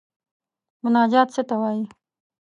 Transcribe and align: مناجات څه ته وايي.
مناجات 0.83 1.27
څه 1.35 1.41
ته 1.49 1.55
وايي. 1.61 1.83